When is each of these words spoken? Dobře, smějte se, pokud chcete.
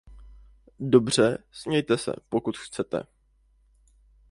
Dobře, 0.79 1.37
smějte 1.51 1.97
se, 1.97 2.13
pokud 2.29 2.57
chcete. 2.57 3.03